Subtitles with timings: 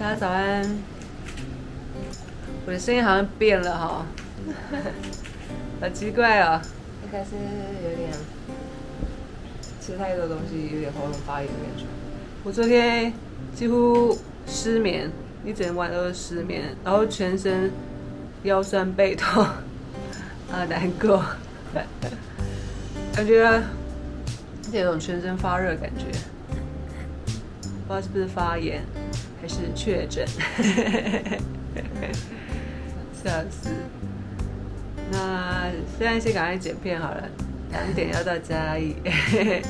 [0.00, 0.64] 大家早安。
[2.64, 4.06] 我的声音好像变了哈，
[5.78, 6.58] 好奇怪哦，
[7.04, 7.32] 应该是
[7.84, 8.10] 有点
[9.78, 11.84] 吃太多东西，有点喉咙发炎的感觉。
[12.42, 13.12] 我昨天
[13.54, 14.16] 几乎
[14.46, 15.12] 失眠，
[15.44, 17.70] 一整晚都是失眠，然后全身
[18.44, 19.44] 腰酸背痛，
[20.50, 21.22] 啊难过，
[23.12, 23.62] 感觉
[24.72, 26.06] 有种全身发热的感觉，
[27.86, 28.82] 不知道是不是发炎
[29.40, 30.26] 还是确诊。
[33.22, 33.70] 笑死！
[35.12, 37.28] 那现在先赶快剪片好了，
[37.70, 38.96] 两点要到嘉义。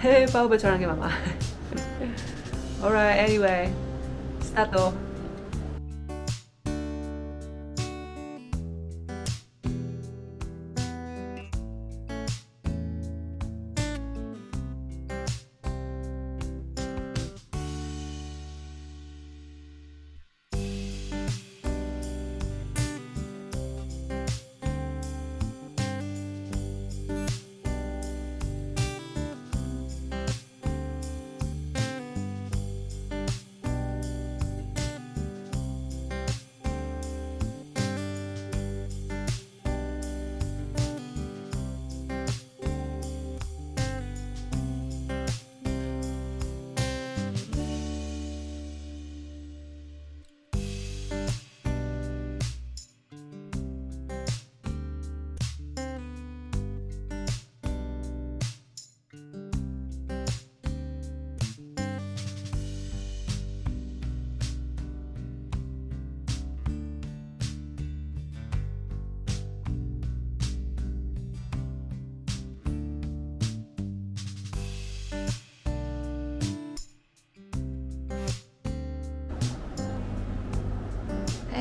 [0.00, 1.10] 嘿，把我被传染给妈妈。
[2.82, 3.68] Alright, anyway,
[4.42, 4.92] start.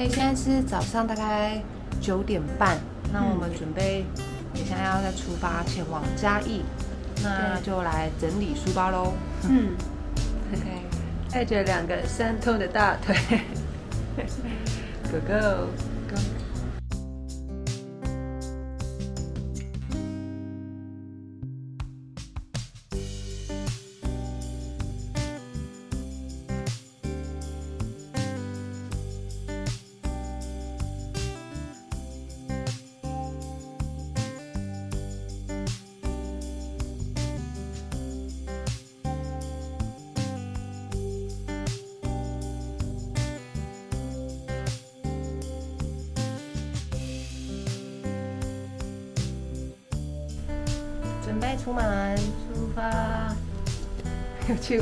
[0.03, 1.63] 哎，现在是早上大概
[2.01, 2.77] 九点半，
[3.13, 4.03] 那我们准备
[4.53, 6.61] 等下要再出发前往嘉义，
[7.23, 9.13] 那就来整理书包喽。
[9.43, 9.69] 嗯
[10.51, 10.61] ，OK，
[11.31, 13.15] 带着两个酸痛的大腿，
[15.09, 15.69] Go Go。
[16.09, 16.21] 准
[54.71, 54.81] 有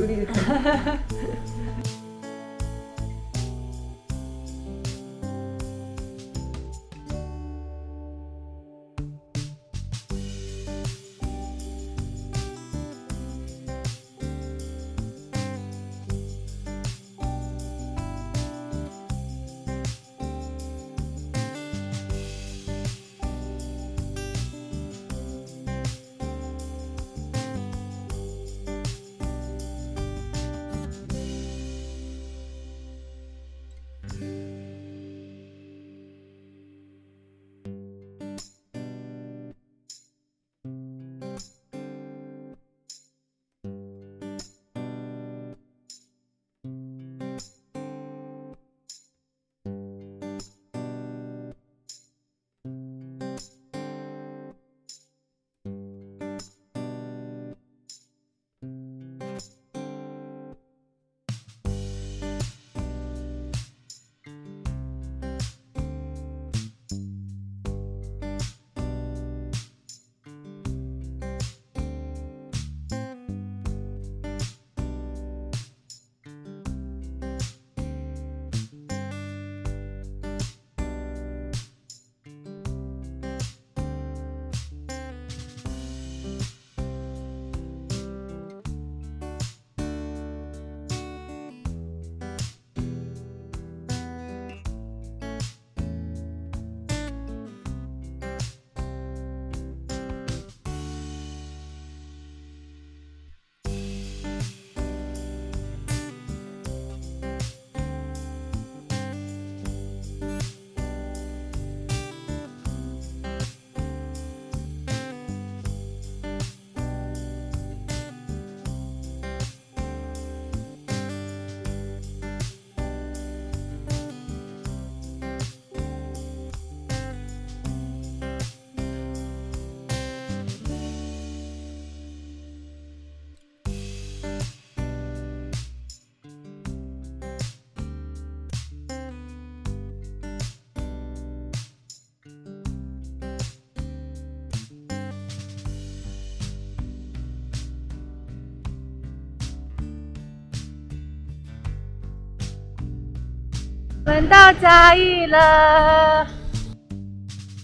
[154.21, 156.27] 们到嘉义了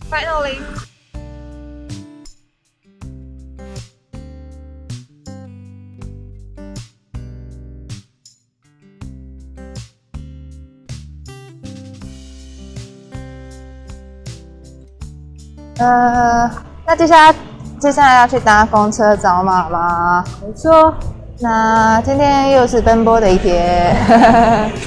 [0.09, 0.57] ，finally。
[15.77, 16.49] 呃，
[16.87, 17.37] 那接下来
[17.79, 20.25] 接下来要去搭公车找马吗。
[20.41, 20.91] 没错，
[21.39, 24.86] 那今天又是奔波的一天。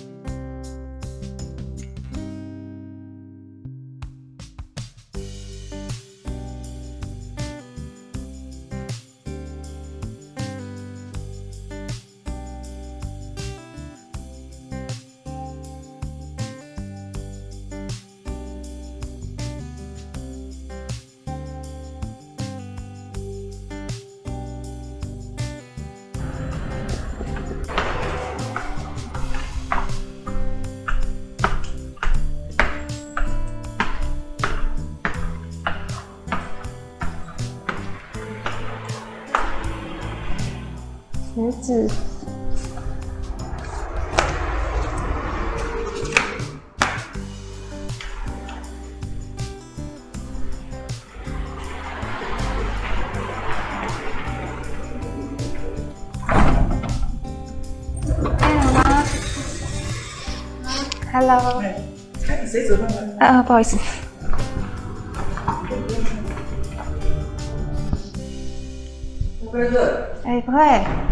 [41.71, 41.95] 鞋子。
[61.13, 61.63] Hello。
[62.47, 63.17] 谁煮饭的？
[63.25, 63.77] 啊，不好意思。
[69.45, 70.09] 不会热。
[70.25, 71.10] 哎，不会。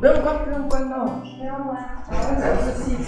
[0.00, 1.20] 不用关，不用关哦。
[1.38, 1.76] 不用关。
[2.08, 3.06] 我讲的是汽车。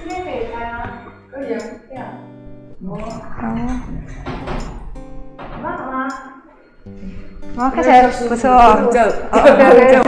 [0.00, 0.74] 今天可以开吗？
[1.32, 1.56] 可以啊。
[1.88, 2.06] 这样。
[2.86, 2.88] 哦。
[3.36, 3.42] 好。
[5.50, 5.64] 好吗？
[5.76, 5.98] 好吗？
[7.56, 8.88] 哦，看起来不错哦。
[8.92, 10.04] 这样，好这样，这样。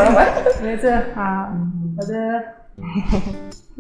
[0.62, 0.84] 没事，
[1.14, 2.14] 好，好的。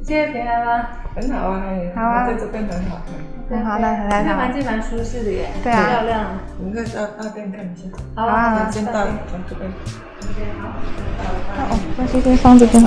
[0.04, 0.86] 今天平安吗？
[1.16, 3.02] 很好啊，哎好啊在这边很好。
[3.50, 4.36] 很好，的很好。
[4.36, 6.24] 环境蛮舒适的耶，对啊漂亮。
[6.60, 7.88] 我们可以到大店看一下。
[8.14, 8.92] 好啊先到
[9.28, 9.68] 从这边。
[11.58, 12.82] 哦，那这边放这边。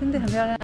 [0.00, 0.59] 真的很漂亮。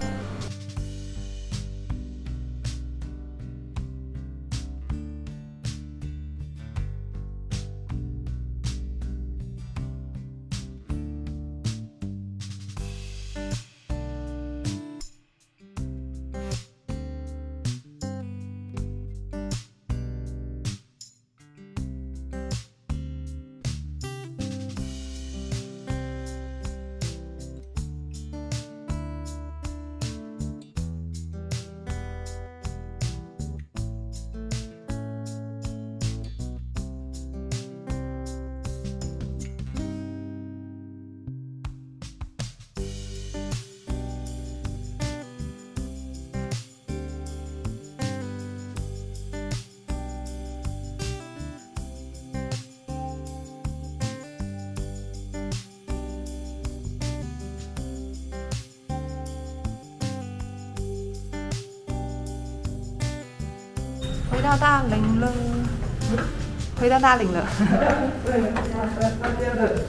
[64.37, 65.33] 回到大岭了，
[66.79, 67.43] 回到大岭了。
[68.23, 68.39] 对，
[69.19, 69.81] 那边的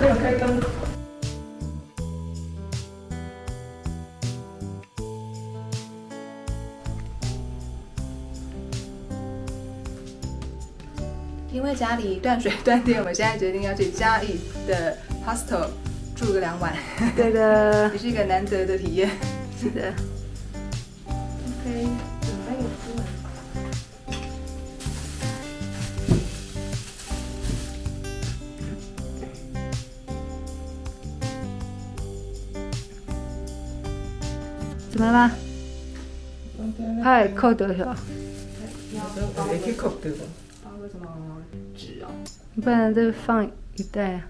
[0.00, 0.60] 没有开灯。
[11.50, 14.38] 因为家里断水断电，我们现在决定要去嘉义
[14.68, 14.96] 的
[15.26, 15.66] hostel
[16.14, 16.72] 住个两晚，
[17.16, 19.10] 对的 也，是一个难得的体验。
[19.60, 19.92] 是的。
[34.90, 35.32] 怎么了吗？
[37.04, 37.96] 哎，扣得了，
[39.64, 40.24] 也扣对吧？
[40.64, 41.06] 放个什么
[41.76, 42.08] 纸哦？
[42.54, 44.26] 你不然再放一袋啊。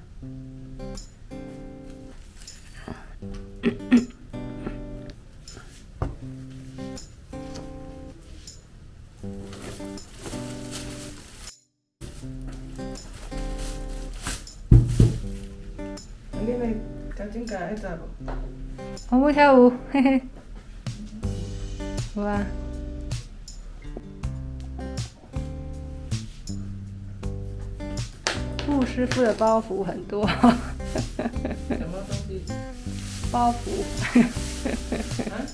[16.32, 16.74] 你那
[17.16, 19.16] 赶紧改一下不？
[19.16, 20.22] 我不跳舞，嘿嘿。
[22.18, 22.44] 哇，
[28.66, 32.42] 顾师傅的包袱很多，什么东西？
[33.30, 33.84] 包袱。
[35.30, 35.46] 啊？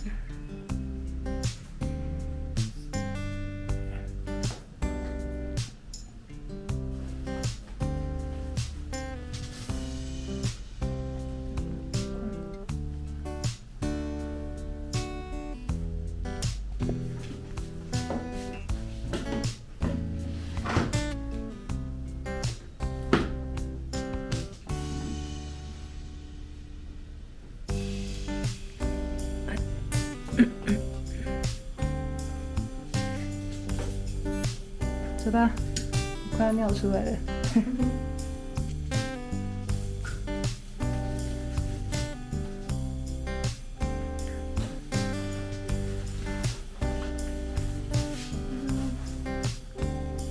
[35.34, 35.50] 吧，
[36.30, 37.18] 我快要尿出来了。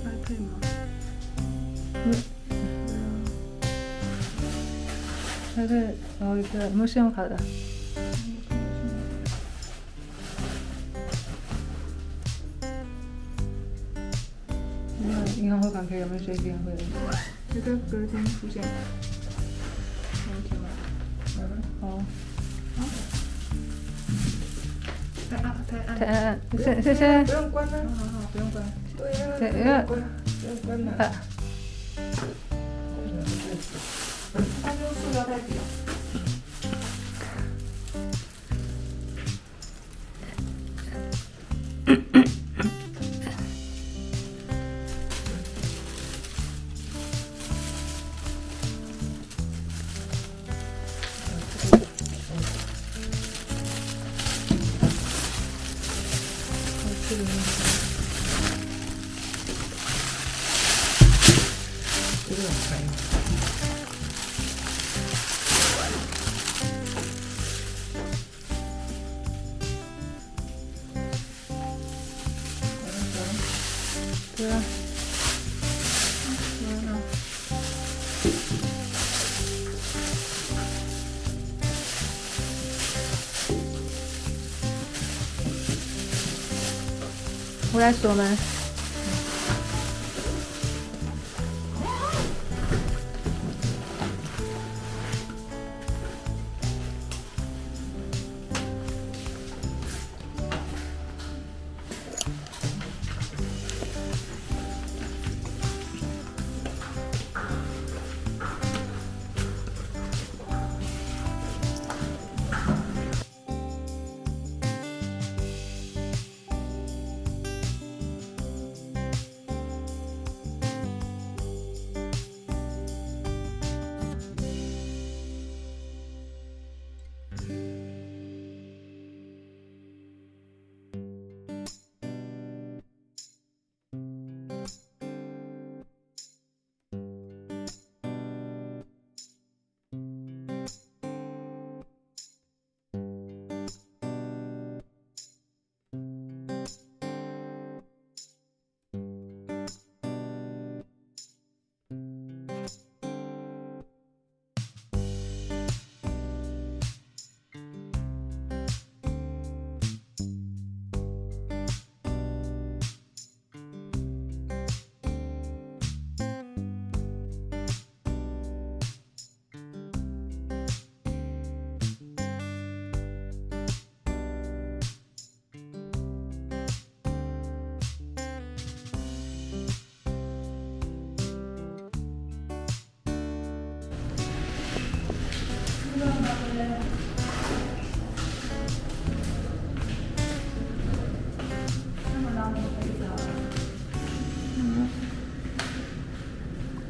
[0.06, 0.58] 还可以吗？
[5.58, 5.76] 那个
[6.22, 7.38] 有一个没有信用卡的？
[16.04, 16.82] 银行汇款可以有没有随便汇的？
[17.54, 18.62] 这个隔天出现。
[20.26, 20.68] 明天吗？
[21.82, 22.04] 哦，
[25.30, 25.88] 太暗，太暗。
[25.98, 27.32] 太暗，谢谢谢不。
[27.32, 27.72] 用关了。
[27.96, 28.64] 好好好，不用关。
[28.98, 30.02] 对呀，对不用关，
[30.42, 31.33] 不用关了。
[87.74, 88.63] 我在锁门。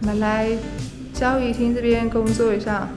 [0.01, 0.49] 我们来
[1.13, 2.89] 交易厅这边工作一下，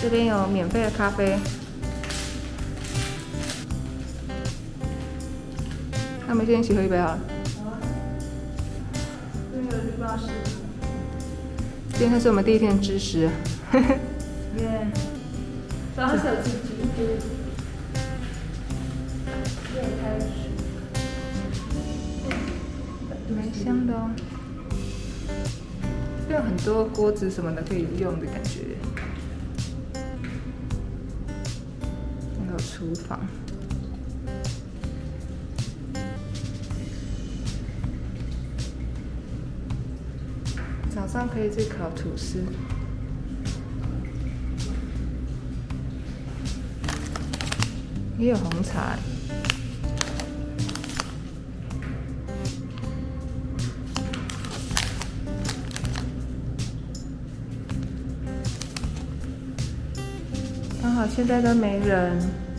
[0.00, 1.36] 这边有免费的咖啡。
[6.26, 7.18] 那我们先一起喝一杯好了。
[11.98, 13.28] 今天是我们第一天的知识。
[16.20, 16.56] 耶，早上自己
[16.96, 17.02] 就
[19.74, 20.26] 又开始。
[23.34, 24.10] 蛮香的哦，
[26.28, 28.76] 有很多锅子什么的可以用的感觉。
[32.38, 33.20] 还有厨房，
[40.94, 42.42] 早上可以去烤吐司。
[48.20, 48.98] 也有红茶。
[60.82, 62.49] 刚好现在都没人。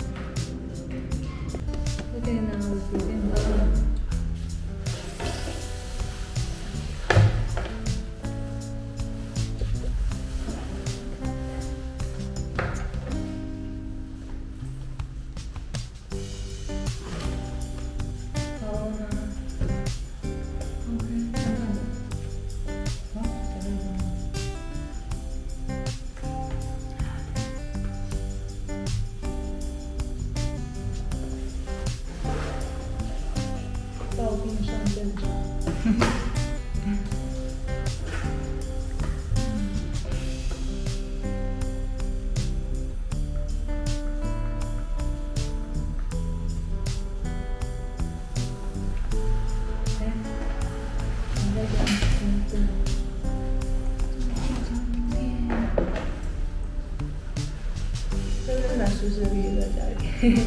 [59.02, 59.96] 舒适的，比在家里。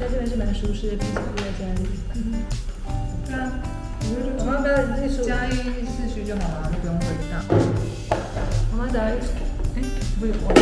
[0.00, 1.20] 在这边是蛮舒适的，比起在
[1.54, 1.86] 家里。
[3.24, 3.62] 对啊，
[4.02, 4.06] 我
[4.44, 7.38] 们不要那时候，嘉义市区就好了，就不用回大。
[8.72, 9.30] 我们早一起，
[9.76, 9.78] 哎，
[10.18, 10.58] 不是我们，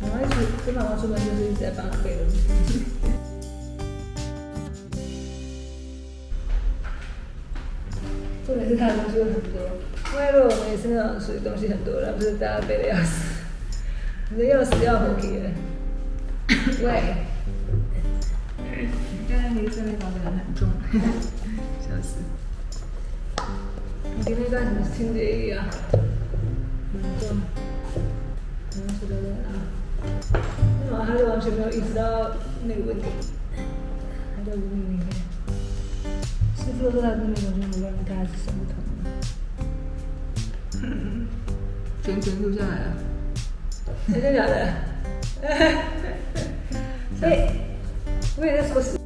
[0.00, 2.34] 我妈一直跟妈妈出门就是一直在帮她背东西。
[8.44, 9.52] 重点是他的东西会很多，
[10.12, 13.31] 因为如果我们也是那种属于东西很多，然后不是大家背的要死，
[14.34, 15.52] 你的要死要活给人。
[16.82, 17.16] 喂。
[19.28, 20.68] 刚才你这边包的人很重，
[21.80, 22.16] 笑死。
[24.16, 25.68] 你今天干什么清洁液啊？
[26.94, 27.36] 蛮重，
[28.78, 29.52] 蛮值得的啊。
[30.80, 32.32] 为什么他就完全没有意识到
[32.64, 33.04] 那个问题？
[33.54, 35.06] 还在无名里面。
[36.56, 38.74] 师傅说他跟那个完全没关系，他还是想不通。
[42.02, 43.11] 全程录下来了。
[44.10, 44.72] 真的假的？
[47.20, 47.32] 所以，
[48.36, 49.01] 我也在说实。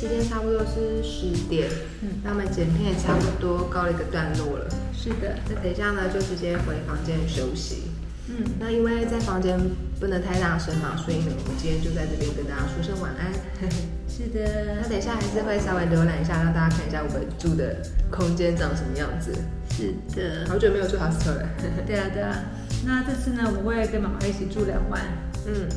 [0.00, 1.68] 时间差不多是十点，
[2.00, 4.66] 嗯，那我们剪片也差不多告了一个段落了。
[4.94, 7.82] 是的，那等一下呢，就直接回房间休息。
[8.28, 9.60] 嗯，那因为在房间
[10.00, 13.30] 不能太大声嘛，所以呢，我们今天就在这边跟大家说声晚安。
[14.08, 17.76] 是的那，等一下还是会稍微浏览一下，让大家看一下我们住的
[18.10, 19.34] 空间长什么样子。
[19.68, 21.46] 是的，好久没有住 hostel 了。
[21.86, 22.40] 对啊对啊。
[22.86, 25.02] 那这次呢，我会跟妈妈一起住两晚。
[25.46, 25.68] 嗯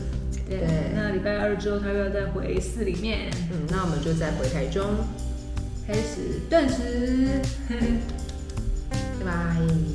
[0.49, 0.59] 对，
[0.93, 4.83] 那礼拜二之后，他又要再回市里面嗯，那我们就再回台中，
[5.87, 7.41] 开始断食。
[9.19, 9.25] 拜拜。
[9.25, 9.92] 拜。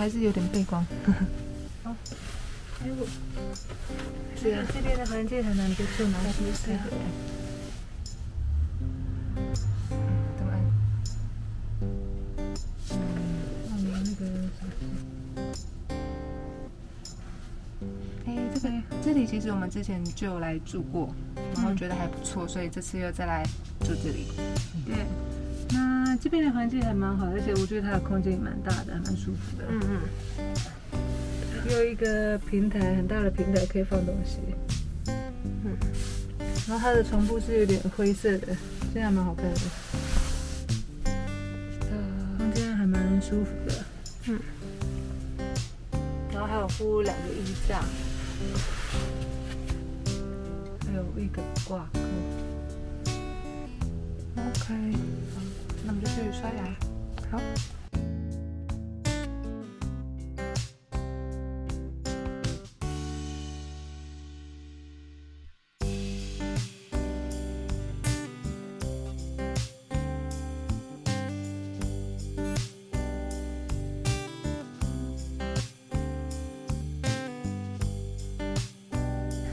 [0.00, 0.82] 还是有点背光。
[1.84, 1.92] 哎
[2.98, 3.06] 我，
[4.34, 6.78] 这这边的环境还蛮不错，蛮舒适的。
[10.38, 10.54] 怎么按？
[13.68, 14.24] 哦，你那个
[18.24, 18.66] 哎，这个
[19.04, 21.14] 这里其实我们之前就有来住过，
[21.54, 23.42] 然后觉得还不错，所以这次又再来
[23.80, 24.28] 住这里。
[24.86, 25.04] 对，那
[26.20, 29.64] 这边的环境还蛮好，而且我觉得它的空间也蛮大的，还蛮舒服的。
[29.68, 30.00] 嗯嗯。
[31.70, 34.38] 有一个平台，很大的平台可以放东西。
[35.64, 35.76] 嗯
[36.68, 38.48] 然后它的床铺是有点灰色的，
[38.92, 39.60] 现在还蛮好看的，
[41.90, 41.96] 呃，
[42.38, 43.84] 空间还蛮舒服的。
[44.26, 44.38] 嗯。
[46.32, 47.80] 然后还有附两个衣架，
[50.86, 51.98] 还有一个挂钩。
[54.36, 54.74] OK，
[55.34, 55.42] 好，
[55.84, 56.76] 那我们就去刷牙。
[57.30, 57.40] 好。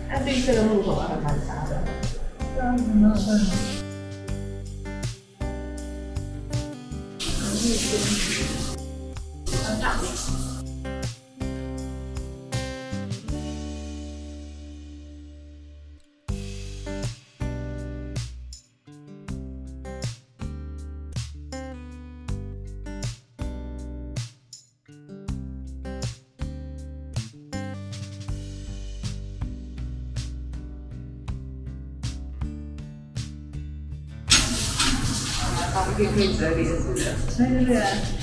[0.09, 1.97] 它绿色的木头还蛮大的。
[2.57, 3.76] 旁边
[36.17, 36.71] 可以折叠式
[37.06, 37.12] 的。
[37.38, 38.16] 对对对。